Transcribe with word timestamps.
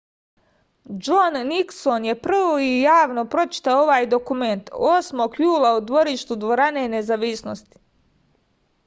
džon 1.07 1.35
nikson 1.49 2.07
je 2.07 2.15
prvi 2.23 2.69
javno 2.83 3.25
pročitao 3.35 3.83
ovaj 3.83 4.07
dokument 4.13 4.73
8. 4.95 5.21
jula 5.45 5.75
u 5.81 5.85
dvorištu 5.91 6.39
dvorane 6.45 6.87
nezavisnosti 6.95 7.79